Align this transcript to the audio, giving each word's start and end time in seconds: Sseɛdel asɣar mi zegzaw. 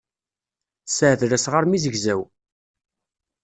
Sseɛdel 0.85 1.31
asɣar 1.37 1.65
mi 1.67 1.79
zegzaw. 1.83 2.21